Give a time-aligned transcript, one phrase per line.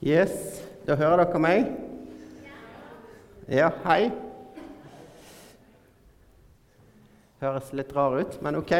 [0.00, 1.66] Yes, da hører dere meg?
[3.52, 4.06] Ja, hei.
[7.42, 8.72] Høres litt rar ut, men OK.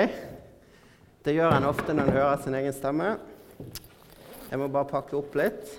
[1.20, 3.10] Det gjør en ofte når en hører sin egen stemme.
[4.48, 5.74] Jeg må bare pakke opp litt.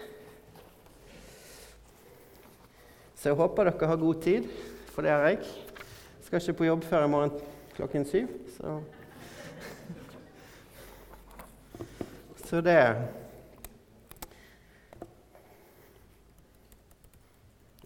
[3.18, 4.46] Så jeg håper dere har god tid,
[4.94, 5.42] for det har jeg.
[6.28, 7.34] Skal ikke på jobb før i morgen
[7.80, 8.30] klokken syv,
[8.60, 8.78] så
[12.46, 12.78] Så det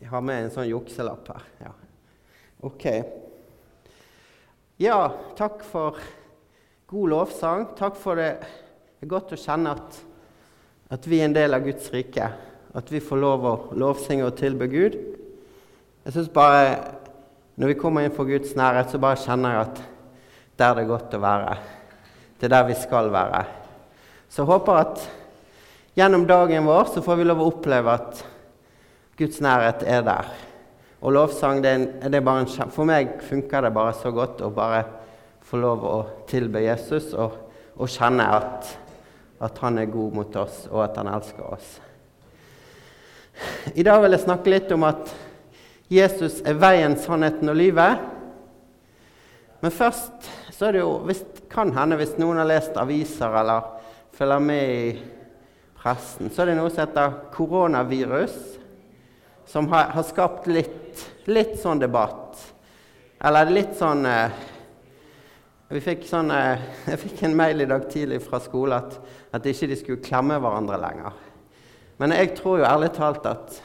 [0.05, 1.45] Jeg har med en sånn jukselapp her.
[1.65, 1.69] Ja.
[2.67, 2.83] OK.
[4.77, 4.97] Ja,
[5.33, 5.97] takk for
[6.91, 7.63] god lovsang.
[7.73, 8.35] Takk for det.
[8.45, 9.97] Det er godt å kjenne at,
[10.93, 12.27] at vi er en del av Guds rike.
[12.77, 14.99] At vi får lov å lovsynge og tilbe Gud.
[16.05, 16.69] Jeg synes bare
[17.57, 19.83] Når vi kommer inn for Guds nærhet, så bare kjenner jeg at
[20.59, 21.57] der er det godt å være.
[22.37, 23.41] Det er der vi skal være.
[24.29, 25.09] Så jeg håper at
[25.97, 28.25] gjennom dagen vår så får vi lov å oppleve at
[29.17, 30.31] Guds nærhet er der.
[31.01, 34.49] Og lovsang, det er, det er en, For meg funker det bare så godt å
[34.51, 34.83] bare
[35.45, 37.35] få lov å tilbe Jesus og,
[37.77, 38.71] og kjenne at,
[39.39, 41.69] at, han er god mot oss, og at han elsker oss.
[43.75, 45.13] I dag vil jeg snakke litt om at
[45.91, 48.01] Jesus er veien, sannheten og livet.
[49.61, 53.71] Men først så er det jo hvis, kan hende, hvis noen har lest aviser eller
[54.15, 54.91] følger med i
[55.79, 58.64] pressen, så er det noe som heter koronavirus
[59.45, 62.39] som har, har skapt litt, litt, sånn debatt.
[63.25, 64.43] Eller litt sånn eh,
[65.81, 68.97] fikk sånn, eh, Jeg fikk en mail i dag tidlig fra skolen at,
[69.35, 71.21] at ikke de skulle klemme hverandre lenger.
[72.01, 73.61] Men jeg tror jo ærlig talt at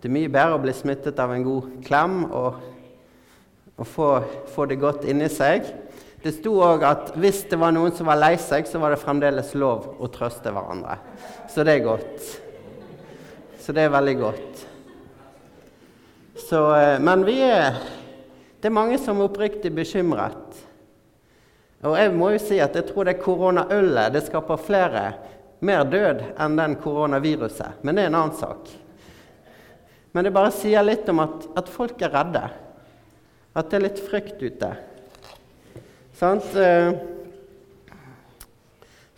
[0.00, 2.60] det er mye bedre å bli smittet av en god klem og,
[3.76, 4.08] og få,
[4.52, 5.66] få, det godt inni seg.
[6.20, 9.00] Det sto òg at hvis det var noen som var lei seg, så var det
[9.00, 10.98] fremdeles lov å trøste hverandre.
[11.52, 12.26] Så det er godt.
[13.60, 14.66] Så det er veldig godt.
[16.48, 17.76] Så, eh, men vi er,
[18.60, 20.58] det er mange som er oppriktig bekymret.
[21.84, 25.04] Og jeg må jo si at jeg tror det koronaølet det skaper flere
[25.64, 27.80] mer død enn den koronaviruset.
[27.82, 28.68] Men det er en annen sak.
[30.12, 32.44] Men det bare sier litt om at, at folk er redde.
[33.56, 34.70] At det er litt frykt ute.
[36.16, 36.48] Sant?
[36.56, 36.92] Eh,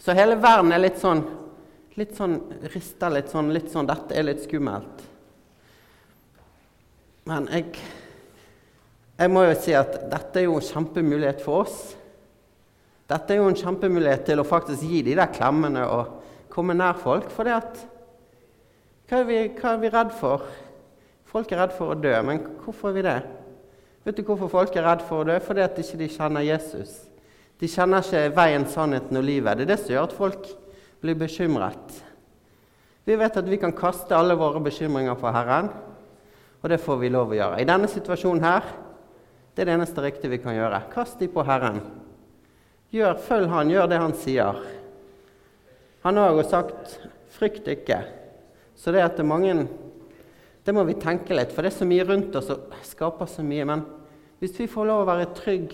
[0.02, 1.22] så hele verden er litt sånn
[1.98, 2.38] litt sånn
[2.72, 5.02] rista litt sånn, litt sånn Dette er litt skummelt.
[7.28, 7.76] Men jeg,
[9.18, 11.76] jeg må jo si at dette er jo en kjempemulighet for oss.
[13.10, 16.18] Dette er jo en kjempemulighet til å faktisk gi de der klemmene og
[16.52, 17.28] komme nær folk.
[17.30, 17.84] For det at
[19.10, 20.46] hva er, vi, hva er vi redd for?
[21.28, 23.18] Folk er redd for å dø, men hvorfor er vi det?
[24.02, 25.36] Vet du hvorfor folk er redd for å dø?
[25.44, 26.96] Fordi at de ikke kjenner Jesus.
[27.60, 29.60] De kjenner ikke veien, sannheten og livet.
[29.60, 30.48] Det er det som gjør at folk
[31.04, 32.00] blir bekymret.
[33.06, 35.70] Vi vet at vi kan kaste alle våre bekymringer på Herren.
[36.62, 37.58] Og det får vi lov å gjøre.
[37.58, 38.66] I denne situasjonen her,
[39.52, 40.84] det er det eneste riktige vi kan gjøre.
[40.92, 41.82] Kast de på Herren.
[42.94, 44.60] Gjør, følg Han, gjør det Han sier.
[46.02, 46.98] Han har jo sagt
[47.30, 48.02] 'frykt ikke'.
[48.76, 49.68] Så det at det er mange
[50.66, 53.42] Det må vi tenke litt, for det er så mye rundt oss og skaper så
[53.42, 53.64] mye.
[53.64, 53.80] Men
[54.38, 55.72] hvis vi får lov å være trygg,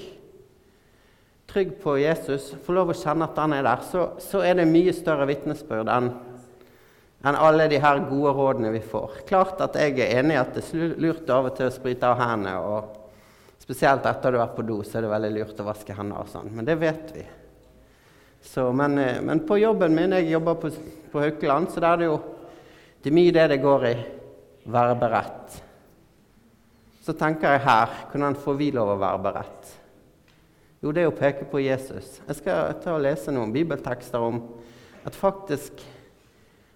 [1.46, 4.64] trygg på Jesus, får lov å kjenne at han er der, så, så er det
[4.64, 6.08] mye større vitnesbyrd enn
[7.24, 9.22] enn alle de her gode rådene vi får.
[9.28, 12.06] Klart at jeg er enig i at det er lurt av og til å sprite
[12.06, 12.54] av hendene.
[12.58, 16.22] og Spesielt etter du har på do, så er det veldig lurt å vaske hendene.
[16.22, 16.52] og sånn.
[16.54, 17.26] Men det vet vi.
[18.40, 20.70] Så, men, eh, men, på jobben min Jeg jobber på,
[21.10, 22.18] på Haukeland, så der er det jo
[23.02, 23.96] det er mye det det går i.
[24.68, 25.58] Være beredt.
[27.02, 29.74] Så tenker jeg her hvordan får vi lov å være beredt?
[30.82, 32.18] Jo, det er å peke på Jesus.
[32.26, 34.42] Jeg skal ta og lese noen bibeltekster om
[35.06, 35.80] at faktisk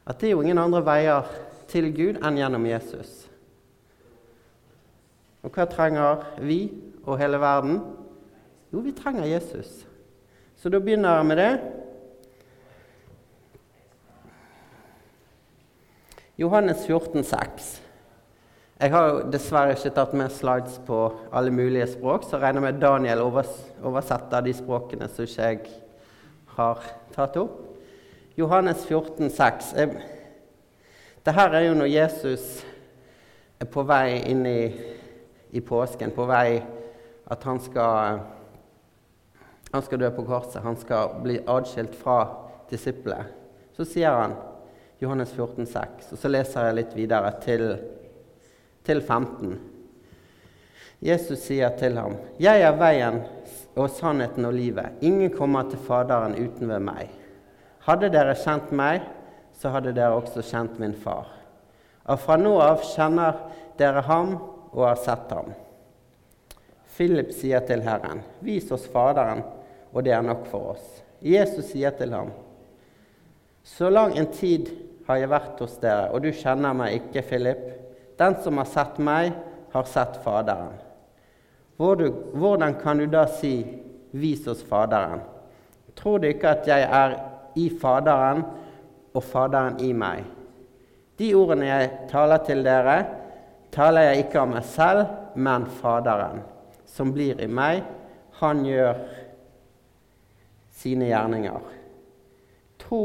[0.07, 1.29] at det er jo ingen andre veier
[1.71, 3.13] til Gud enn gjennom Jesus.
[5.43, 6.65] Og hva trenger vi
[7.03, 7.81] og hele verden?
[8.73, 9.83] Jo, vi trenger Jesus.
[10.57, 11.53] Så da begynner jeg med det.
[16.39, 17.83] Johannes 14, 14,6.
[18.83, 20.97] Jeg har jo dessverre ikke tatt med slides på
[21.31, 25.61] alle mulige språk, så jeg regner med Daniel oversetter de språkene som ikke jeg
[26.57, 27.61] har tatt opp.
[28.35, 30.01] Johannes 14, 14,6.
[31.25, 32.63] Dette er jo når Jesus
[33.61, 34.63] er på vei inn i,
[35.53, 36.63] i påsken, på vei
[37.29, 38.23] at han skal,
[39.69, 42.19] han skal dø på korset, han skal bli adskilt fra
[42.73, 43.29] disiplet.
[43.77, 44.39] Så sier han
[45.03, 47.69] Johannes 14, 14,6, og så leser jeg litt videre til,
[48.87, 49.57] til 15.
[51.03, 53.25] Jesus sier til ham, 'Jeg er veien
[53.77, 55.03] og sannheten og livet.
[55.03, 57.22] Ingen kommer til Faderen uten ved meg.'
[57.87, 59.03] Hadde dere kjent meg,
[59.59, 61.27] så hadde dere også kjent min far.
[62.07, 63.39] Og fra nå av kjenner
[63.79, 64.37] dere ham
[64.73, 65.53] og har sett ham.
[66.93, 69.43] Philip sier til Herren, vis oss Faderen,
[69.93, 71.03] og det er nok for oss.
[71.23, 72.33] Jesus sier til ham,
[73.63, 74.71] så lang en tid
[75.07, 77.63] har jeg vært hos dere, og du kjenner meg ikke, Philip.
[78.19, 79.33] Den som har sett meg,
[79.73, 80.75] har sett Faderen.
[81.79, 83.63] Hvordan kan du da si,
[84.11, 85.23] vis oss Faderen?
[85.99, 87.17] Tror du ikke at jeg er
[87.59, 88.45] i Faderen
[89.13, 90.25] og Faderen i meg?
[91.19, 92.97] De ordene jeg taler til dere,
[93.73, 95.03] taler jeg ikke av meg selv,
[95.35, 96.43] men Faderen,
[96.89, 97.85] som blir i meg.
[98.41, 98.99] Han gjør
[100.83, 101.71] sine gjerninger.
[102.83, 103.03] Tro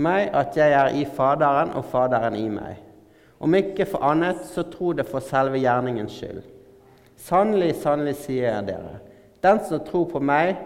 [0.00, 2.80] meg at jeg er i Faderen og Faderen i meg.
[3.40, 6.42] Om ikke for annet, så tro det for selve gjerningens skyld.
[7.20, 8.98] Sannelig, sannelig sier jeg dere,
[9.44, 10.56] den som tror på meg,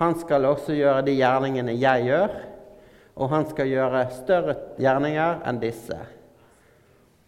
[0.00, 2.38] han skal også gjøre de gjerningene jeg gjør,
[3.20, 5.98] og han skal gjøre større gjerninger enn disse.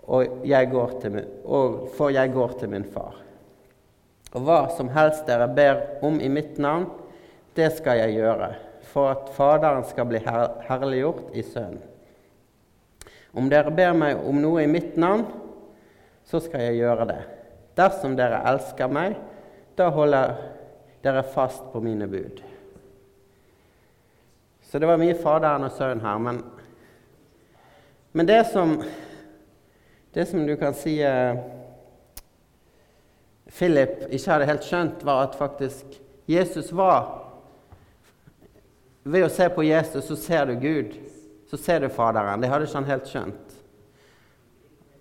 [0.08, 1.28] Og jeg min,
[1.96, 3.18] for jeg går til min far.
[4.32, 6.88] Og hva som helst dere ber om i mitt navn,
[7.52, 8.54] det skal jeg gjøre,
[8.88, 11.82] for at Faderen skal bli her herliggjort i Sønnen.
[13.32, 15.26] Om dere ber meg om noe i mitt navn,
[16.28, 17.20] så skal jeg gjøre det.
[17.76, 19.16] Dersom dere elsker meg,
[19.76, 20.34] da holder
[21.04, 22.42] dere fast på mine bud.
[24.72, 26.20] Så det var mye Faderen og Sønnen her.
[26.24, 26.38] Men,
[28.16, 28.70] men det, som,
[30.14, 31.42] det som du kan si eh,
[33.52, 37.18] Philip ikke hadde helt skjønt, var at faktisk Jesus var
[39.04, 40.94] Ved å se på Jesus, så ser du Gud.
[41.50, 42.40] Så ser du Faderen.
[42.40, 43.56] Det hadde ikke han helt skjønt.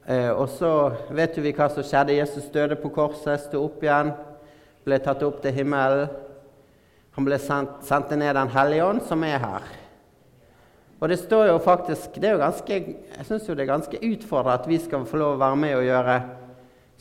[0.04, 0.74] Eh, og så
[1.16, 2.18] vet vi hva som skjedde.
[2.18, 4.12] Jesus døde på korset, sto opp igjen,
[4.84, 6.12] ble tatt opp til himmelen.
[7.18, 9.66] Han ble sendt, sendt ned Den hellige ånd, som er her.
[11.02, 12.78] Og det står jo faktisk jo ganske,
[13.18, 15.76] Jeg syns jo det er ganske utfordrende at vi skal få lov å være med
[15.80, 16.16] og gjøre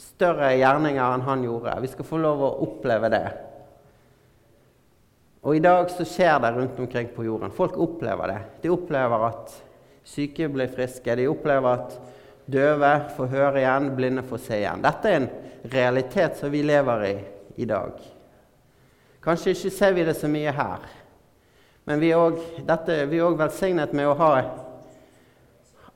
[0.00, 1.80] større gjerninger enn han gjorde.
[1.84, 3.26] Vi skal få lov å oppleve det.
[5.44, 7.52] Og i dag så skjer det rundt omkring på jorden.
[7.52, 8.40] Folk opplever det.
[8.64, 9.52] De opplever at
[10.04, 11.16] syke blir friske.
[11.16, 11.98] De opplever at
[12.50, 14.84] døve får høre igjen, blinde får se igjen.
[14.84, 15.28] Dette er en
[15.72, 17.14] realitet som vi lever i
[17.60, 18.19] i dag.
[19.20, 20.84] Kanskje ikke ser vi det så mye her,
[21.84, 24.30] men vi er òg velsignet med å ha,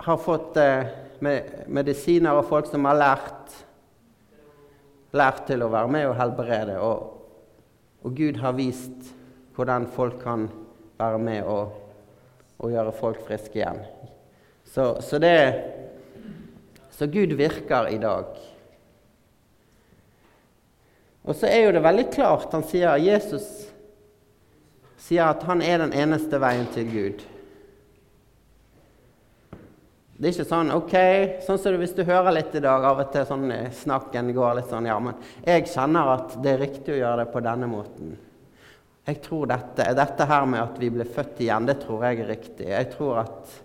[0.04, 0.90] ha fått eh,
[1.24, 3.54] medisiner og folk som har lært,
[5.16, 6.76] lært til å være med og helbrede.
[6.84, 7.10] Og,
[8.04, 9.14] og Gud har vist
[9.56, 10.48] hvordan folk kan
[10.98, 11.76] være med og,
[12.58, 13.80] og gjøre folk friske igjen.
[14.68, 15.36] Så, så, det,
[16.92, 18.34] så Gud virker i dag.
[21.24, 23.46] Og så er jo det veldig klart Han sier Jesus
[25.04, 27.24] sier at han er den eneste veien til Gud.
[30.14, 30.94] Det er ikke sånn ok,
[31.44, 33.50] sånn som hvis du hører litt i dag, av og til sånn
[33.82, 37.32] snakken går litt sånn Ja, men jeg kjenner at det er riktig å gjøre det
[37.34, 38.14] på denne måten.
[39.04, 42.30] Jeg tror dette, dette her med at vi blir født igjen, det tror jeg er
[42.30, 42.68] riktig.
[42.70, 43.56] Jeg tror at,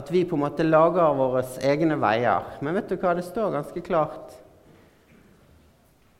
[0.00, 2.56] at vi på en måte lager våre egne veier.
[2.64, 4.40] Men vet du hva, det står ganske klart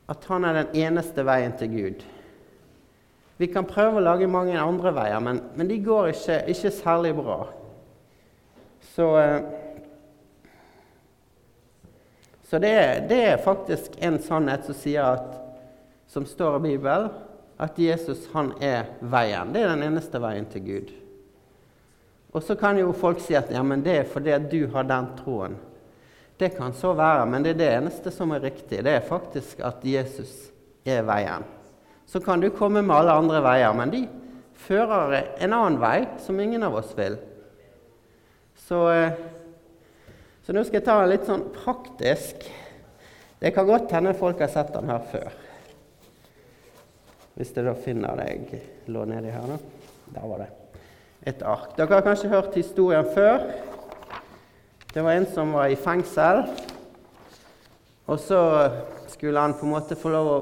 [0.09, 2.05] at han er den eneste veien til Gud.
[3.37, 7.13] Vi kan prøve å lage mange andre veier, men, men de går ikke, ikke, særlig
[7.17, 7.37] bra.
[8.93, 9.39] Så, eh,
[12.49, 12.73] så det,
[13.09, 15.29] det, er faktisk en sannhet som at,
[16.13, 17.09] som står i Bibelen,
[17.63, 19.53] at Jesus han er veien.
[19.53, 20.93] Det er den eneste veien til Gud.
[22.33, 25.09] Og så kan jo folk si at ja, men det er fordi du har den
[25.19, 25.57] troen.
[26.37, 28.81] Det kan så være, men det er det eneste som er riktig.
[28.83, 30.31] Det er faktisk at Jesus
[30.85, 31.45] er veien.
[32.09, 34.01] Så kan du komme med alle andre veier, men de
[34.65, 37.15] fører en annen vei som ingen av oss vil.
[38.67, 39.13] Så, eh,
[40.43, 42.45] så nå skal jeg ta en litt sånn praktisk
[43.43, 45.33] Det kan godt hende folk har sett den her før.
[47.35, 48.61] Hvis jeg da finner det jeg
[48.93, 49.57] lå nedi her, nå.
[50.13, 50.47] Der var det.
[51.27, 51.73] Et ark.
[51.75, 53.43] Dere har kanskje hørt historien før.
[54.93, 56.43] Det var en som var i fengsel.
[58.05, 58.39] Og så
[59.09, 60.35] skulle han på en måte få lov å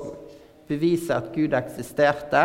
[0.67, 2.41] bevise at Gud eksisterte.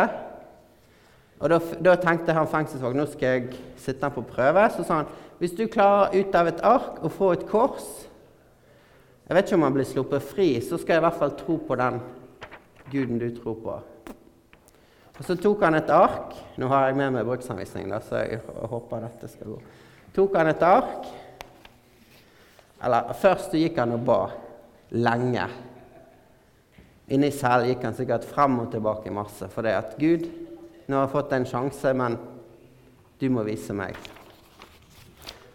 [1.41, 4.63] Og Da, da tenkte han fengselsvakt nå skal jeg sitte han på prøve.
[4.71, 5.11] Så sa han
[5.41, 7.85] hvis du klarer ut av et ark å få et kors
[9.27, 11.59] Jeg vet ikke om han blir sluppet fri, så skal jeg i hvert fall tro
[11.59, 11.99] på den
[12.87, 13.73] guden du tror på.
[15.17, 16.31] Og Så tok han et ark.
[16.55, 19.57] Nå har jeg med meg bruksanvisning, da, så jeg håper dette skal gå.
[20.15, 21.09] Tok han et ark.
[22.83, 24.19] Eller først gikk han og ba
[24.93, 25.47] lenge.
[27.13, 29.47] Inni selv gikk han sikkert frem og tilbake masse.
[29.53, 30.27] For det at Gud,
[30.87, 32.17] nå har jeg fått en sjanse, men
[33.17, 33.97] du må vise meg.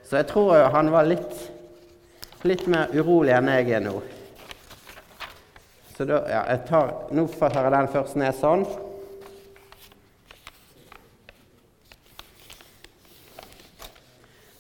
[0.03, 1.37] Så jeg tror han var litt,
[2.49, 3.95] litt mer urolig enn jeg er nå.
[5.93, 8.65] Så da, ja, jeg tar, Nå tar jeg den først ned sånn.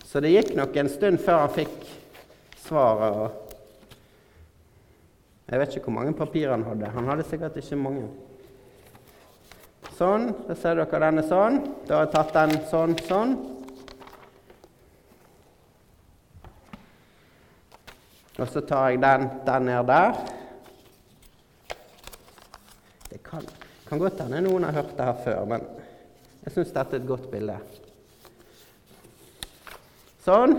[0.06, 1.81] Så det gikk nok en stund før han fikk
[2.72, 3.16] svaret.
[3.20, 3.30] Og
[5.52, 6.92] jeg vet ikke hvor mange papirer han hadde.
[6.94, 8.06] Han hadde sikkert ikke mange.
[9.98, 10.30] Sånn.
[10.48, 11.60] Da ser dere denne sånn.
[11.84, 13.34] Da har jeg tatt den sånn, sånn.
[18.40, 20.16] Og så tar jeg den, den ned der.
[23.12, 23.44] Det kan,
[23.86, 25.66] kan godt hende noen har hørt det her før, men
[26.42, 27.58] jeg syns dette er et godt bilde.
[30.24, 30.56] Sånn.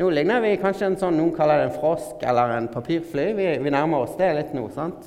[0.00, 3.26] Nå ligner vi kanskje en sånn noen kaller det en frosk eller en papirfly.
[3.36, 5.04] Vi, vi nærmer oss det litt nå, sant?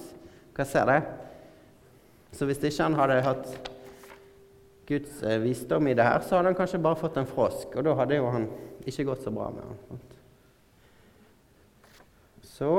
[0.54, 1.00] Hva ser det?
[2.38, 3.48] Så hvis ikke han hadde hatt
[4.86, 7.82] Guds eh, visdom i det her, så hadde han kanskje bare fått en frosk, og
[7.88, 8.46] da hadde jo han
[8.86, 9.78] ikke gått så bra med han.
[12.54, 12.70] Så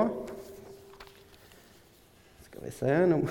[2.46, 3.18] Skal vi se nå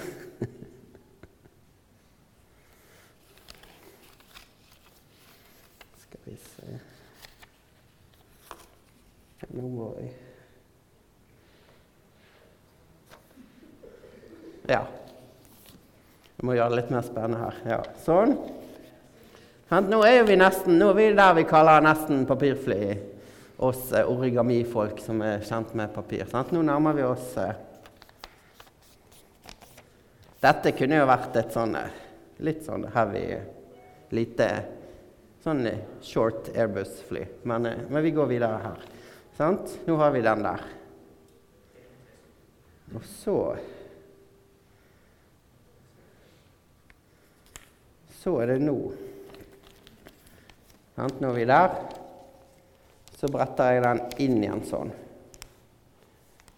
[6.03, 6.67] Skal vi se
[9.53, 10.13] Nå må jeg
[14.63, 14.85] Ja.
[16.37, 17.57] Jeg må gjøre det litt mer spennende her.
[17.67, 18.37] Ja, sånn.
[19.73, 22.93] Nå er vi nesten, nå er vi der vi kaller nesten papirfly,
[23.63, 26.23] oss eh, origamifolk som er kjent med papir.
[26.29, 26.51] Sant?
[26.53, 27.53] Nå nærmer vi oss eh.
[30.43, 31.99] Dette kunne jo vært et sånn eh,
[32.43, 33.23] litt sånn heavy,
[34.13, 34.49] lite
[35.43, 35.63] sånn
[36.03, 37.23] short Airbus-fly.
[37.49, 38.83] Men, men, vi går videre her.
[39.37, 39.79] Sant?
[39.87, 40.65] Nå har vi den der.
[42.93, 43.37] Og så
[48.23, 48.77] så er det nå.
[50.95, 51.73] Nå er vi der.
[53.17, 54.93] Så bretter jeg den inn igjen sånn.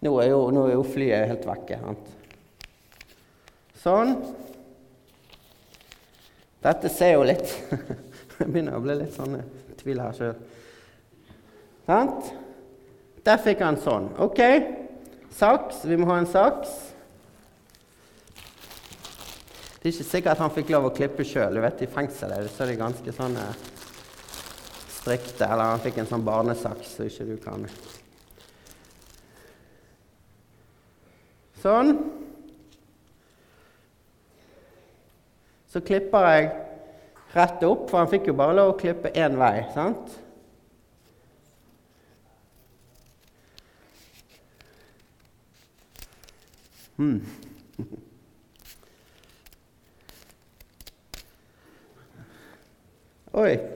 [0.06, 1.80] Nå er jo, nå er jo flyet helt vekke.
[1.82, 2.12] Sant?
[3.82, 4.14] Sånn.
[6.66, 7.52] Dette ser jo litt
[8.36, 9.38] Jeg begynner å bli litt sånn
[9.80, 10.38] tvil her sjøl.
[11.86, 12.30] Sant?
[13.26, 14.12] Der fikk han sånn.
[14.22, 14.40] OK.
[15.34, 15.82] Saks.
[15.84, 16.74] Vi må ha en saks.
[19.80, 21.58] Det er ikke sikkert han fikk lov å klippe sjøl.
[21.58, 23.46] I fengselet så er de ganske sånne
[24.94, 25.46] strikte.
[25.46, 27.66] Eller han fikk en sånn barnesaks så ikke du kan
[31.62, 31.96] Sånn.
[35.72, 36.50] Så klipper jeg
[37.34, 39.66] rett opp, for han fikk jo bare lov å klippe én vei.
[39.74, 40.14] sant?
[46.96, 47.20] Hmm.
[53.42, 53.58] Oi.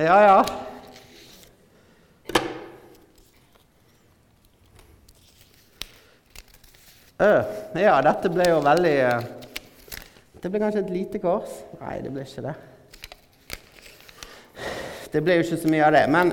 [0.00, 0.44] Ja, ja.
[7.80, 9.20] Ja, dette ble jo veldig uh,
[10.40, 11.52] Det ble kanskje et lite kors?
[11.80, 12.54] Nei, det ble ikke det.
[15.12, 16.02] Det ble jo ikke så mye av det.
[16.12, 16.32] Men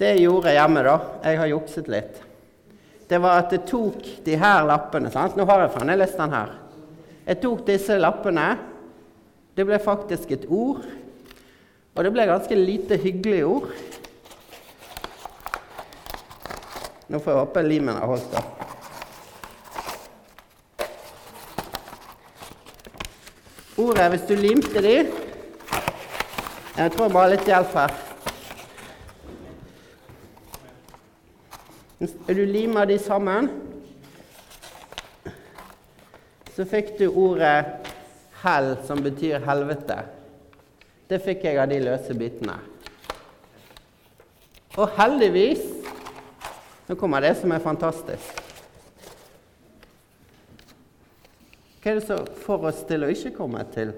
[0.00, 2.20] det jeg gjorde hjemme, da Jeg har jukset litt.
[3.10, 5.10] Det var at jeg tok de her lappene.
[5.10, 5.34] sant?
[5.36, 6.52] Nå har jeg fremdeles den her.
[7.26, 8.52] Jeg tok disse lappene
[9.58, 10.84] det ble faktisk et ord,
[11.92, 13.66] og det ble ganske lite hyggelig ord.
[17.10, 18.44] Nå får jeg håpe limen har holdt da.
[23.80, 24.94] Ordet, hvis du limte de
[26.76, 28.09] Jeg tror bare litt hjelp her.
[32.00, 33.50] Du limer de sammen,
[36.56, 37.90] så fikk du ordet
[38.40, 39.98] hell, som betyr helvete.
[41.12, 42.56] Det fikk jeg av de løse bitene.
[44.78, 45.66] Og heldigvis
[46.90, 48.40] Nå kommer det som er fantastisk.
[51.78, 53.92] Hva er det som får oss til å ikke komme til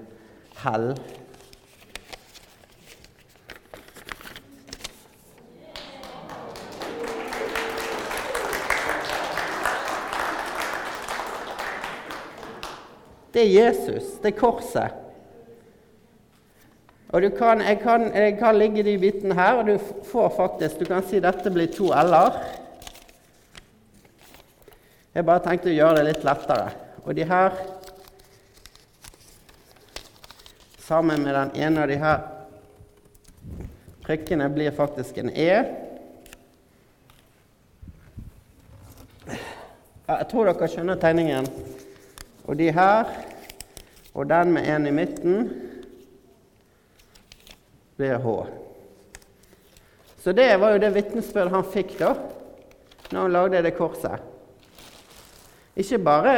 [0.61, 0.91] hell?
[13.33, 14.17] Det er Jesus.
[14.21, 14.99] Det er korset.
[17.13, 19.77] Og kan, jeg, kan, jeg, kan, ligge de bitene her, og du
[20.09, 22.39] får faktisk Du kan si dette blir to l-er.
[25.13, 26.71] Jeg bare tenkte å gjøre det litt lettere.
[27.05, 27.57] Og de her
[30.83, 32.25] Sammen med den ene av de her
[34.03, 35.53] prikkene blir faktisk en E.
[40.03, 41.47] Jeg tror dere skjønner tegningen.
[42.43, 43.09] Og de her,
[44.13, 45.47] og den med en i midten,
[47.95, 48.35] blir H.
[50.23, 52.13] Så det var jo det vitnesbyrd han fikk da
[53.11, 54.23] når han lagde det korset.
[55.75, 56.37] Ikke bare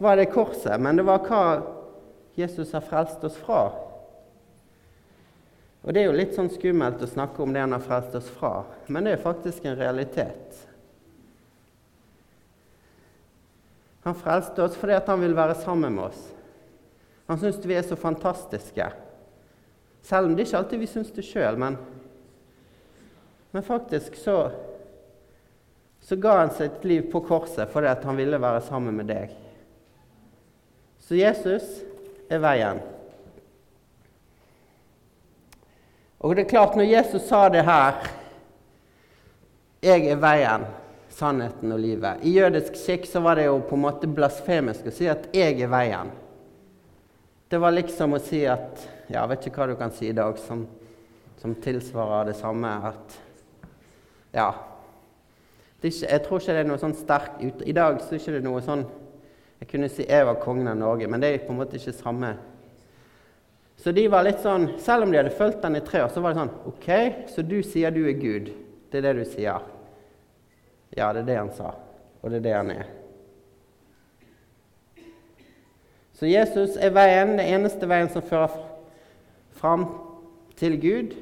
[0.00, 1.44] var det korset, men det var hva
[2.38, 3.68] Jesus har frelst oss fra.
[5.82, 8.28] Og Det er jo litt sånn skummelt å snakke om det han har frelst oss
[8.36, 10.66] fra, men det er faktisk en realitet.
[14.10, 16.22] Han frelste oss fordi han vil være sammen med oss.
[17.30, 18.88] Han syns vi er så fantastiske.
[20.02, 21.76] Selv om det ikke alltid vi syns det sjøl, men,
[23.54, 24.34] men faktisk så,
[26.02, 29.38] så ga han sitt liv på korset fordi han ville være sammen med deg.
[31.06, 31.70] Så Jesus
[32.26, 32.82] er veien.
[36.18, 38.10] Og det er klart, når Jesus sa det her
[39.80, 40.66] 'Jeg er veien,
[41.10, 44.92] sannheten og livet' I jødisk skikk så var det jo på en måte blasfemisk å
[44.94, 46.10] si at 'jeg er veien'.
[47.50, 50.38] Det var liksom å si at Ja, vet ikke hva du kan si i dag
[50.38, 50.68] som,
[51.36, 52.68] som tilsvarer det samme.
[52.68, 53.18] At
[54.32, 54.52] Ja.
[55.82, 58.26] Ikke, jeg tror ikke det er noe sånn sterk ut, I dag så er det
[58.26, 58.86] ikke noe sånn
[59.60, 61.92] Jeg kunne si jeg var kongen av Norge, men det er på en måte ikke
[61.92, 62.36] samme
[63.80, 66.20] så de var litt sånn, Selv om de hadde fulgt den i tre år, så
[66.20, 66.88] var det sånn OK,
[67.32, 68.50] så du sier du er Gud.
[68.92, 69.62] Det er det du sier.
[71.00, 71.70] Ja, det er det han sa.
[72.20, 72.88] Og det er det han er.
[76.12, 78.52] Så Jesus er veien, den eneste veien som fører
[79.56, 79.86] fram
[80.60, 81.14] til Gud.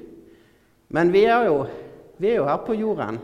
[0.91, 1.61] Men vi er jo,
[2.19, 3.21] vi er jo her på jorden.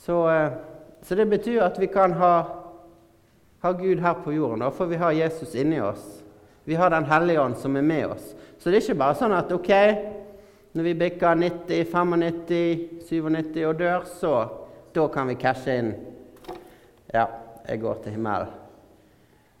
[0.00, 0.56] Så, eh,
[1.02, 2.32] så, det betyr at vi kan ha,
[3.60, 4.64] ha Gud her på jorden.
[4.72, 6.22] Får vi har Jesus inni oss.
[6.64, 8.34] Vi har Den hellige ånd som er med oss.
[8.58, 9.72] Så det er ikke bare sånn at ok,
[10.72, 14.34] når vi bikker 90, 95, 97 og dør, så
[14.96, 15.90] da kan vi cashe inn.
[17.12, 17.26] Ja,
[17.68, 18.54] jeg går til himmelen.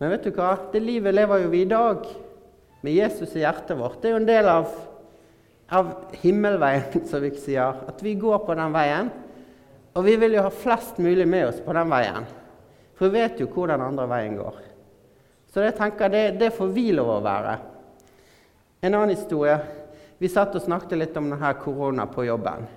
[0.00, 0.54] Men vet du hva?
[0.72, 2.06] Det livet lever jo vi i dag,
[2.82, 4.00] med Jesus i hjertet vårt.
[4.02, 4.72] Det er jo en del av,
[5.70, 5.92] av
[6.24, 7.84] himmelveien, som vi sier.
[7.86, 9.12] At vi går på den veien.
[9.92, 12.26] Og vi vil jo ha flest mulig med oss på den veien.
[12.96, 14.58] For vi vet jo hvor den andre veien går.
[15.52, 17.54] Så jeg tenker det, det får vi lov å være.
[18.82, 19.58] En annen historie.
[20.22, 22.68] Vi satt og snakket litt om denne korona på jobben.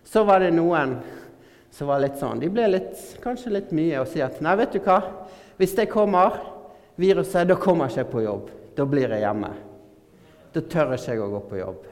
[0.00, 0.94] Så var det noen
[1.70, 4.72] som var litt sånn De ble litt, kanskje litt mye og sier at nei, vet
[4.72, 4.96] du hva,
[5.60, 6.38] hvis det kommer
[6.96, 8.48] viruset, da kommer jeg ikke på jobb.
[8.78, 9.50] Da blir jeg hjemme.
[10.56, 11.84] Da tør jeg ikke å gå på jobb.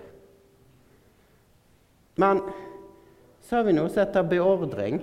[2.24, 2.40] Men
[3.44, 5.02] så har vi noe som heter beordring.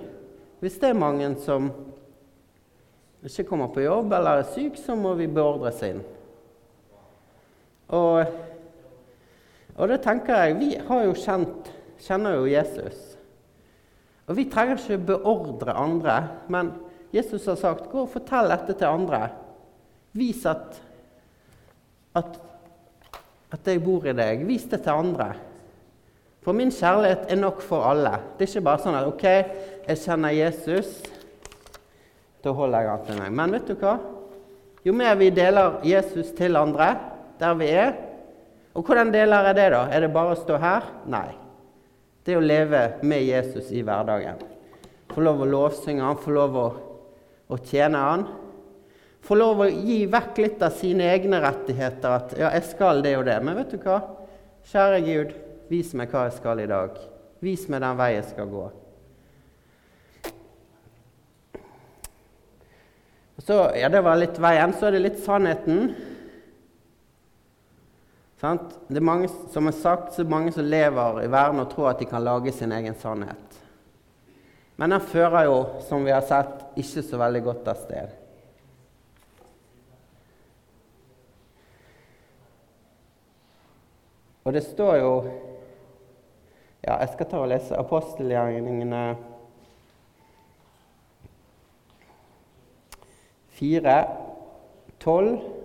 [0.66, 1.70] Hvis det er mange som
[3.22, 6.02] ikke kommer på jobb eller er syk, så må vi beordres inn.
[7.94, 8.26] Og,
[9.76, 13.16] og det tenker jeg Vi har jo kjent, kjenner jo Jesus.
[14.26, 16.16] Og vi trenger ikke beordre andre,
[16.48, 16.72] men
[17.14, 19.28] Jesus har sagt 'gå og fortell dette til andre'.
[20.12, 20.82] Vis at,
[22.14, 22.40] at,
[23.52, 24.46] at jeg bor i deg.
[24.46, 25.34] Vis det til andre.
[26.42, 28.18] For min kjærlighet er nok for alle.
[28.38, 29.24] Det er ikke bare sånn at 'OK,
[29.88, 31.06] jeg kjenner Jesus'.
[32.44, 33.32] Da holder jeg an til meg.
[33.32, 33.98] Men vet du hva?
[34.86, 36.96] Jo mer vi deler Jesus til andre
[37.40, 37.92] der vi er
[38.76, 39.82] Og hvordan deler jeg det, da?
[39.88, 40.88] Er det bare å stå her?
[41.08, 41.30] Nei.
[42.26, 44.42] Det er å leve med Jesus i hverdagen.
[45.12, 46.66] Få lov å lovsynge han, få lov å,
[47.48, 48.26] å tjene han.
[49.24, 52.10] Få lov å gi vekk litt av sine egne rettigheter.
[52.20, 53.40] At 'ja, jeg skal det og det'.
[53.42, 54.00] Men vet du hva?
[54.66, 55.32] Kjære Gud,
[55.70, 56.98] vis meg hva jeg skal i dag.
[57.40, 58.66] Vis meg den vei jeg skal gå.
[63.46, 64.72] Så, ja, Det var litt veien.
[64.74, 65.94] Så er det litt sannheten.
[68.40, 68.74] Sant?
[68.88, 71.70] Det er mange, som er sagt, så er det mange som lever i verden og
[71.72, 73.62] tror at de kan lage sin egen sannhet.
[74.76, 75.56] Men den fører jo,
[75.88, 78.12] som vi har sett, ikke så veldig godt av sted.
[84.46, 85.12] Og det står jo
[86.86, 89.16] Ja, jeg skal ta og lese apostelgjerningene
[93.56, 93.94] 4,
[95.02, 95.55] 12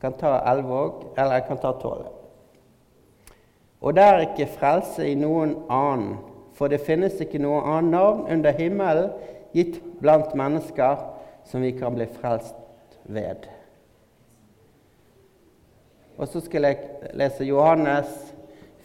[0.00, 2.06] Kan ta 11 òg, eller jeg kan ta 12.
[3.80, 6.18] Og det er ikke frelse i noen annen,
[6.58, 9.12] for det finnes ikke noe annet navn under himmelen
[9.54, 10.98] gitt blant mennesker
[11.46, 12.56] som vi kan bli frelst
[13.04, 13.46] ved.
[16.18, 18.10] Og så skal jeg lese Johannes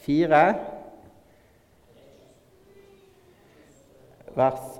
[0.05, 0.43] 4,
[4.35, 4.79] vers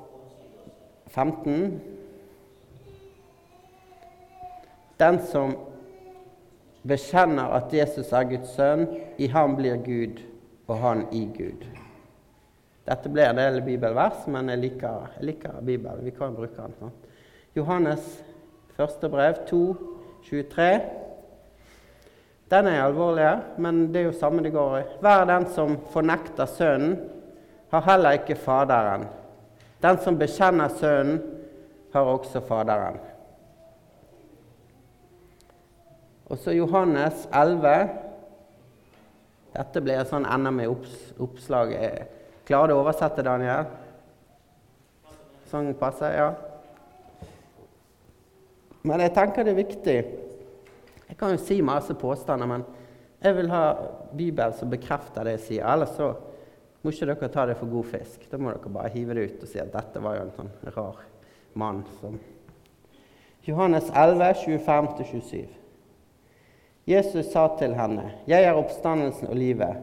[1.08, 1.82] 15.
[5.00, 5.58] Den som
[6.88, 8.86] bekjenner at Jesus er Guds sønn,
[9.18, 10.20] i ham blir Gud,
[10.68, 11.64] og han i Gud.
[12.84, 16.04] Dette blir en del bibelvers, men jeg liker, jeg liker Bibelen.
[16.04, 16.76] Vi kan bruke den.
[16.80, 16.92] Sånn.
[17.56, 18.10] Johannes
[18.76, 19.62] første brev 2,
[20.28, 20.68] 23.
[22.52, 23.30] Den er alvorlig,
[23.64, 24.84] men det er jo samme det går i.
[25.02, 26.98] Hver den som fornekter Sønnen,
[27.74, 29.08] har heller ikke Faderen.
[29.82, 31.24] Den som bekjenner Sønnen,
[31.94, 33.00] har også Faderen.
[36.34, 37.90] Og så Johannes 11.
[39.54, 41.76] Dette blir sånn enda med opps oppslag.
[42.48, 43.70] Klarer du å oversette, Daniel?
[45.52, 46.18] Sånn passer?
[46.18, 46.32] Ja.
[48.82, 49.98] Men jeg tenker det er viktig.
[51.12, 52.66] Jeg kan jo si masse påstander, men
[53.22, 53.64] jeg vil ha
[54.18, 55.70] Bibelen som bekrefter det jeg sier.
[55.70, 56.16] Ellers så
[56.82, 58.26] må ikke dere ta det for god fisk.
[58.32, 60.56] Da må dere bare hive det ut og si at dette var jo en sånn
[60.74, 61.04] rar
[61.54, 62.18] mann som
[63.46, 65.60] Johannes 11, 25-27.
[66.88, 69.78] Jesus sa til henne, 'Jeg er oppstandelsen og livet.'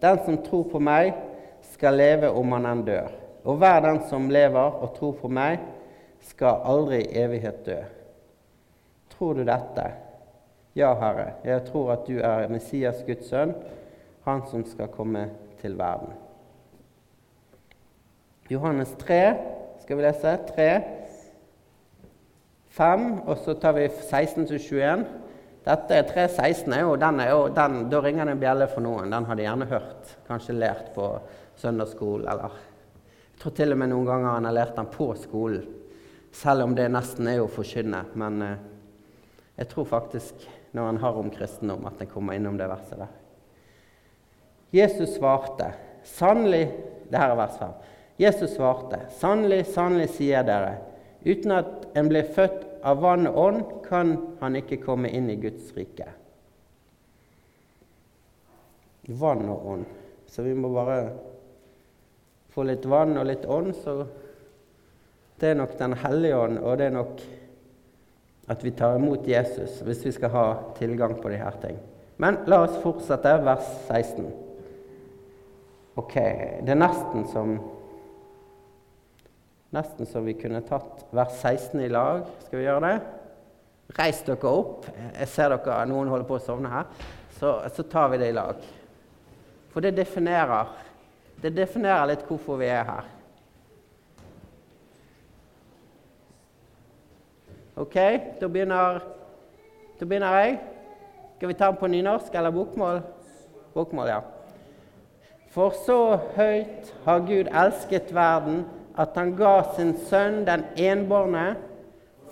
[0.00, 1.14] 'Den som tror på meg,
[1.62, 3.12] skal leve om han enn dør.'
[3.44, 5.58] 'Og hver den som lever og tror på meg,
[6.20, 7.84] skal aldri i evighet dø.'
[9.10, 9.92] Tror du dette?
[10.76, 13.54] Ja, Herre, jeg tror at du er Messias, Guds sønn,
[14.24, 16.12] han som skal komme til verden.
[18.50, 19.34] Johannes 3
[19.80, 20.38] skal vi lese.
[20.56, 20.82] 3,
[22.68, 25.06] 5, og så tar vi 16-21.
[25.66, 29.10] Dette 3.16 er jo, den er jo den, Da ringer det en bjelle for noen.
[29.10, 30.12] Den har de gjerne hørt.
[30.28, 31.08] Kanskje lært på
[31.58, 32.54] søndagsskolen, eller
[33.32, 35.64] Jeg tror til og med noen ganger han har lært den på skolen.
[36.32, 38.04] Selv om det nesten er å forkynne.
[38.14, 38.62] Men eh,
[39.58, 43.12] jeg tror faktisk, når han har om kristendom, at en kommer innom det verset der.
[44.76, 45.72] Jesus svarte,
[46.04, 46.66] sannelig
[47.06, 47.74] Det her er vers 5.
[48.18, 50.72] Jesus svarte, sannelig, sannelig sier dere,
[51.22, 55.38] uten at en blir født av vann og ånd, kan han ikke komme inn i
[55.40, 56.08] Guds rike.
[59.06, 59.88] Vann og ånd.
[60.26, 61.00] Så vi må bare
[62.54, 64.00] få litt vann og litt ånd, så
[65.36, 67.20] det er nok Den hellige ånd, og det er nok
[68.48, 70.46] at vi tar imot Jesus hvis vi skal ha
[70.78, 71.78] tilgang på disse ting.
[72.16, 74.30] Men la oss fortsette, vers 16.
[75.96, 76.14] Ok,
[76.64, 77.58] Det er nesten som
[79.74, 82.22] Nesten så vi kunne tatt vers 16 i lag.
[82.46, 82.96] Skal vi gjøre det?
[83.96, 84.86] Reis dere opp.
[84.94, 86.86] Jeg ser dere, noen holder på å sovne her.
[87.38, 88.62] Så, så tar vi det i lag.
[89.74, 90.70] For det definerer,
[91.42, 93.10] det definerer litt hvorfor vi er her.
[97.76, 97.96] OK,
[98.40, 99.02] da begynner,
[99.98, 100.56] da begynner jeg.
[101.36, 103.02] Skal vi ta den på nynorsk eller bokmål?
[103.74, 104.22] Bokmål, ja.
[105.52, 105.98] For så
[106.38, 108.64] høyt har Gud elsket verden
[108.96, 111.56] at han ga sin sønn den enbårne,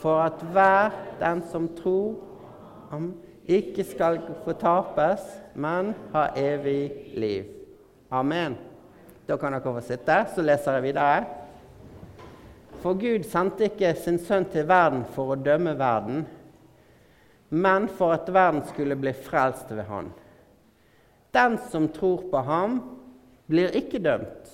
[0.01, 2.17] for at hver den som tror
[2.91, 3.13] ham,
[3.45, 5.23] ikke skal fortapes,
[5.55, 7.45] men ha evig liv.
[8.11, 8.57] Amen.
[9.29, 11.25] Da kan dere få sitte, så leser jeg videre.
[12.81, 16.25] For Gud sendte ikke sin sønn til verden for å dømme verden,
[17.55, 20.11] men for at verden skulle bli frelst ved han.
[21.35, 22.81] Den som tror på ham,
[23.49, 24.53] blir ikke dømt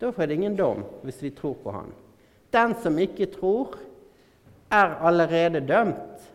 [0.00, 1.92] da får det ingen dom hvis vi tror på han.
[2.50, 3.76] Den som ikke tror,
[4.70, 6.28] er allerede dømt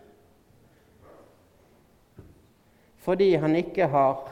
[3.06, 4.24] fordi han ikke har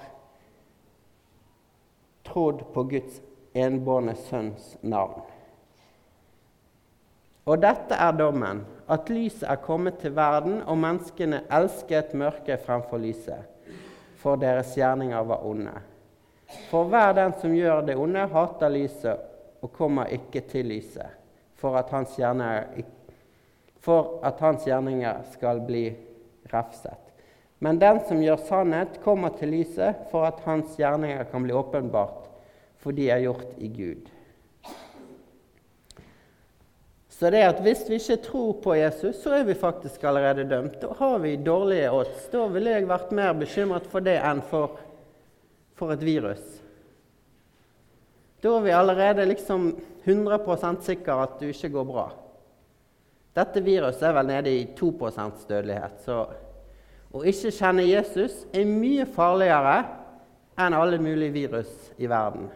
[2.26, 3.20] trodd på Guds
[3.54, 5.22] enbårne sønns navn.
[7.46, 12.98] Og dette er dommen, at lyset er kommet til verden, og menneskene elsket mørket fremfor
[13.04, 13.44] lyset,
[14.18, 15.76] for deres gjerninger var onde.
[16.70, 19.30] For hver den som gjør det onde, hater lyset
[19.64, 21.20] og kommer ikke til lyset,
[21.56, 22.84] for at hans, gjerninger,
[23.84, 25.86] for at hans gjerninger skal bli
[26.52, 27.00] refset.
[27.64, 32.28] Men den som gjør sannhet, kommer til lyset for at hans gjerninger kan bli åpenbart,
[32.84, 34.10] for de er gjort i Gud.
[37.14, 40.82] Så det at hvis vi ikke tror på Jesus, så er vi faktisk allerede dømt.
[40.82, 42.26] Da har vi dårlige odds.
[42.34, 44.82] Da ville jeg vært mer bekymret for det enn for
[45.78, 46.44] for et virus.
[48.44, 49.70] Da er vi allerede liksom
[50.04, 52.08] 100% sikre at du ikke går bra.
[53.34, 56.02] Dette viruset er vel nede i 2% dødelighet.
[56.04, 56.18] Så
[57.14, 59.78] å ikke kjenne Jesus er mye farligere
[60.60, 62.50] enn alle mulige virus i verden.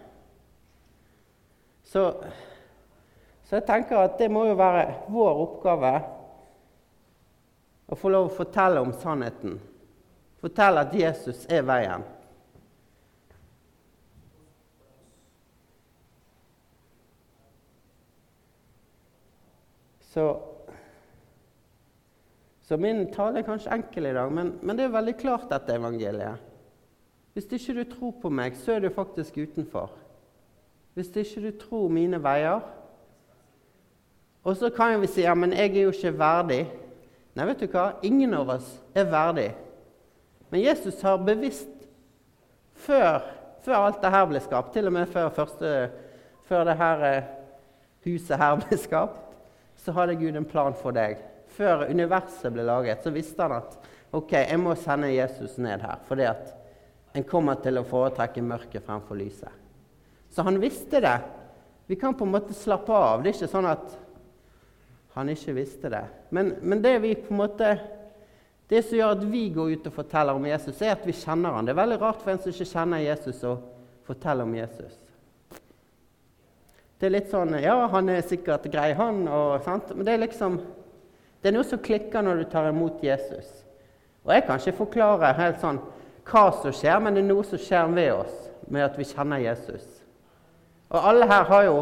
[1.87, 2.03] Så,
[3.47, 5.93] så jeg tenker at det må jo være vår oppgave
[7.87, 9.55] å få lov å fortelle om sannheten.
[10.43, 12.03] Fortelle at Jesus er veien.
[20.17, 20.39] Så,
[22.61, 25.75] så min tale er kanskje enkel i dag, men, men, det er veldig klart, dette
[25.77, 26.41] evangeliet.
[27.35, 29.91] Hvis ikke du tror på meg, så er du faktisk utenfor.
[30.97, 32.65] Hvis ikke du tror mine veier
[34.41, 36.59] Og så kan vi si ja, men jeg er jo ikke verdig.
[37.35, 37.85] Nei, vet du hva?
[38.01, 39.51] Ingen av oss er verdig.
[40.49, 41.85] Men Jesus har bevisst,
[42.73, 43.21] før,
[43.61, 45.77] før alt det her ble skapt, til og med før, første,
[46.49, 47.31] før det her eh,
[48.07, 49.27] huset her ble skapt,
[49.77, 51.19] så hadde Gud en plan for deg.
[51.57, 53.77] Før universet ble laget, så visste han at
[54.17, 55.99] ok, jeg må sende Jesus ned her.
[56.07, 56.53] fordi at
[57.17, 59.51] en kommer til å foretrekke mørket fremfor lyset.
[60.29, 61.17] Så han visste det.
[61.87, 63.23] Vi kan på en måte slappe av.
[63.23, 63.95] Det er ikke sånn at
[65.15, 66.03] han ikke visste det.
[66.29, 67.71] Men, men det vi på en måte
[68.67, 71.55] det som gjør at vi går ut og forteller om Jesus, er at vi kjenner
[71.55, 71.65] han.
[71.65, 73.53] Det er veldig rart for en som ikke kjenner Jesus, å
[74.07, 74.97] fortelle om Jesus.
[76.97, 79.21] Det er litt sånn Ja, han er sikkert grei, han.
[79.29, 79.69] Og?
[79.93, 80.59] Men det er liksom
[81.41, 83.45] Det er noe som klikker når du tar imot Jesus.
[84.25, 85.77] Og jeg kan ikke forklare helt sånn
[86.27, 89.39] hva som skjer, men det er noe som skjer ved oss med at vi kjenner
[89.39, 89.85] Jesus.
[90.91, 91.77] Og alle her har jo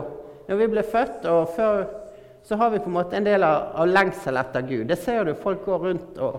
[0.46, 1.80] Når vi ble født, og før,
[2.46, 4.84] så har vi på en måte en del av, av lengsel etter Gud.
[4.86, 6.36] Det ser du folk går rundt og,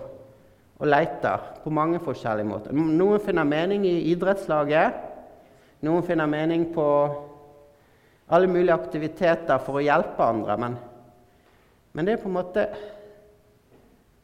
[0.79, 2.71] og leter på mange forskjellige måter.
[2.71, 4.95] Noen finner mening i idrettslaget.
[5.83, 6.87] Noen finner mening på
[8.27, 10.57] alle mulige aktiviteter for å hjelpe andre.
[10.59, 10.77] Men,
[11.95, 12.67] men det er på en måte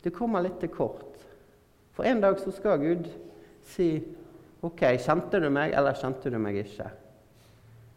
[0.03, 1.13] Det kommer litt til kort.
[1.95, 3.05] For en dag så skal Gud
[3.71, 3.93] si
[4.63, 6.89] OK, kjente du meg, eller kjente du meg ikke?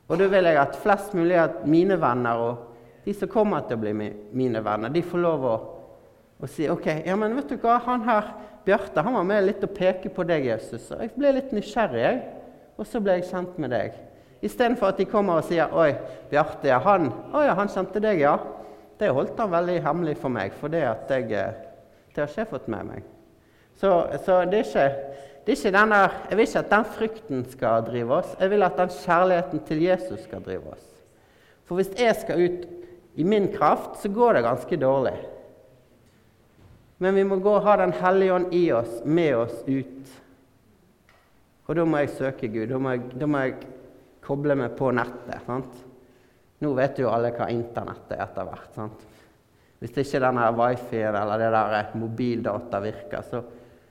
[0.06, 3.78] Og da vil jeg at flest mulig av mine venner og de som kommer til
[3.78, 5.56] å bli mine venner, de får lov å,
[6.38, 8.30] å si OK, ja, men vet du hva, han her,
[8.66, 10.88] Bjarte, han var med litt å peke på deg, Jesus.
[10.90, 12.16] Og jeg ble litt nysgjerrig, jeg.
[12.74, 13.94] Og så ble jeg kjent med deg.
[14.46, 15.90] Istedenfor at de kommer og sier Oi,
[16.30, 18.36] Bjarte, ja, han, å, ja, han kjente deg, ja.
[18.96, 21.54] Det holdt han veldig hemmelig for meg, for det, at jeg, eh,
[22.14, 23.06] det har ikke jeg fått med meg.
[23.76, 23.90] Så,
[24.24, 24.86] så det, er ikke,
[25.44, 28.34] det er ikke denne, Jeg vil ikke at den frykten skal drive oss.
[28.40, 30.86] Jeg vil at den kjærligheten til Jesus skal drive oss.
[31.68, 32.66] For hvis jeg skal ut
[33.16, 35.16] i min kraft, så går det ganske dårlig.
[36.98, 40.14] Men vi må gå og ha Den hellige ånd i oss, med oss ut.
[41.66, 42.70] Og da må jeg søke Gud.
[42.70, 43.56] Da må jeg, da må jeg
[44.26, 45.44] koble meg på nettet.
[45.46, 45.82] sant?
[46.58, 48.70] Nå vet jo alle hva Internett er etter hvert.
[48.74, 49.06] sant?
[49.80, 53.42] Hvis ikke denne wifi-en eller det der mobildata virker, så,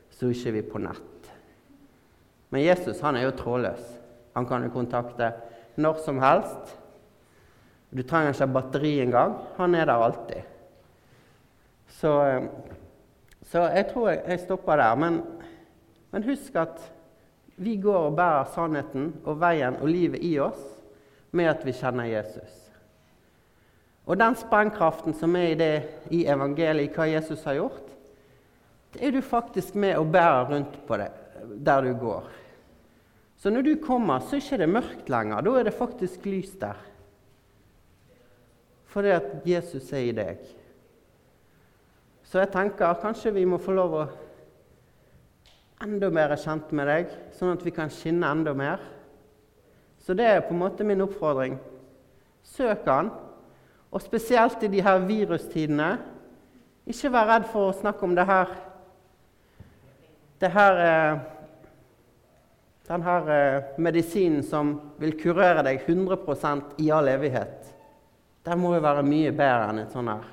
[0.10, 1.30] så er ikke vi på nett.
[2.50, 3.86] Men Jesus han er jo trådløs.
[4.36, 5.32] Han kan du kontakte
[5.80, 6.76] når som helst.
[7.96, 9.38] Du trenger ikke batteri engang.
[9.58, 10.42] Han er der alltid.
[11.88, 12.44] Så, eh,
[13.44, 14.96] så jeg tror jeg, jeg stopper der.
[14.96, 15.22] Men,
[16.12, 16.82] men, husk at
[17.56, 20.62] vi går og bærer sannheten og veien og livet i oss
[21.36, 22.62] med at vi kjenner Jesus.
[24.06, 25.76] Og den sprengkraften som er i det
[26.14, 27.94] i evangeliet, hva Jesus har gjort,
[28.94, 31.12] det er du faktisk med og bærer rundt på det
[31.66, 32.28] der du går.
[33.38, 35.42] Så når du kommer, så er det ikke mørkt lenger.
[35.42, 36.78] Da er det faktisk lys der.
[38.86, 40.40] Fordi at Jesus er i deg.
[42.24, 44.06] Så jeg tenker kanskje vi må få lov å
[45.84, 48.84] enda mer kjent med deg, sånn at vi kan skinne enda mer.
[50.06, 51.58] Så det er på en måte min oppfordring.
[52.46, 53.12] Søk Han.
[53.92, 55.96] Og spesielt i de her virustidene.
[56.86, 58.52] Ikke vær redd for å snakke om det her.
[60.42, 61.24] Det her eh,
[62.86, 67.72] denne eh, medisinen som vil kurere deg 100% i all evighet,
[68.46, 70.28] den må jo være mye bedre enn et sånt her.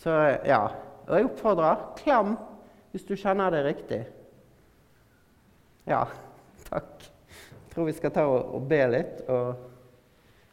[0.00, 0.14] Så
[0.48, 0.62] ja.
[1.02, 2.36] Og jeg oppfordrer klam
[2.92, 4.00] hvis du kjenner det riktig.
[5.88, 6.04] Ja,
[6.68, 7.08] takk.
[7.32, 9.68] Jeg tror vi skal ta og, og be litt og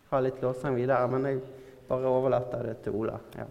[0.09, 1.41] ha litt lovsang videre, men jeg
[1.89, 3.19] bare overlater det til Ola.
[3.37, 3.45] Ja.